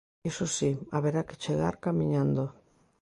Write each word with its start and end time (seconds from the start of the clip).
Iso 0.29 0.45
si, 0.55 0.71
haberá 0.93 1.21
que 1.27 1.39
chegar 1.43 1.75
camiñando. 1.85 2.43